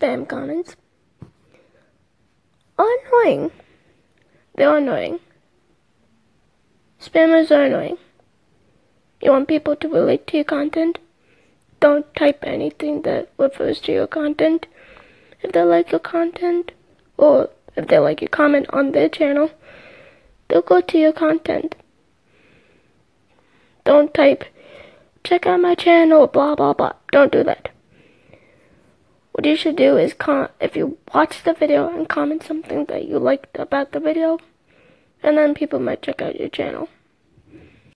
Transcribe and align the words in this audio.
spam 0.00 0.26
comments 0.26 0.76
are 2.78 2.88
annoying. 3.06 3.50
They're 4.54 4.76
annoying. 4.76 5.20
Spammers 7.00 7.50
are 7.50 7.64
annoying. 7.64 7.98
You 9.20 9.32
want 9.32 9.48
people 9.48 9.76
to 9.76 9.88
relate 9.88 10.26
to 10.28 10.38
your 10.38 10.44
content? 10.44 10.98
Don't 11.80 12.14
type 12.14 12.42
anything 12.42 13.02
that 13.02 13.30
refers 13.36 13.80
to 13.80 13.92
your 13.92 14.06
content. 14.06 14.66
If 15.42 15.52
they 15.52 15.62
like 15.62 15.90
your 15.90 16.00
content, 16.00 16.72
or 17.16 17.50
if 17.76 17.88
they 17.88 17.98
like 17.98 18.22
your 18.22 18.28
comment 18.28 18.66
on 18.70 18.92
their 18.92 19.08
channel, 19.08 19.50
they'll 20.48 20.62
go 20.62 20.80
to 20.80 20.98
your 20.98 21.12
content. 21.12 21.74
Don't 23.84 24.12
type, 24.12 24.44
check 25.24 25.46
out 25.46 25.60
my 25.60 25.74
channel, 25.74 26.26
blah, 26.26 26.54
blah, 26.54 26.72
blah. 26.72 26.92
Don't 27.12 27.32
do 27.32 27.42
that. 27.44 27.69
What 29.40 29.48
you 29.48 29.56
should 29.56 29.76
do 29.76 29.96
is, 29.96 30.14
if 30.60 30.76
you 30.76 30.98
watch 31.14 31.44
the 31.44 31.54
video 31.54 31.88
and 31.88 32.06
comment 32.06 32.42
something 32.42 32.84
that 32.84 33.06
you 33.06 33.18
liked 33.18 33.56
about 33.58 33.92
the 33.92 33.98
video, 33.98 34.38
and 35.22 35.38
then 35.38 35.54
people 35.54 35.78
might 35.78 36.02
check 36.02 36.20
out 36.20 36.38
your 36.38 36.50
channel. 36.50 36.90